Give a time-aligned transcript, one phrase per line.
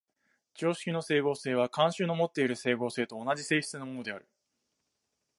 [0.55, 4.27] 常識の斉合性は慣習のもっている斉合性と同じ性質のものである。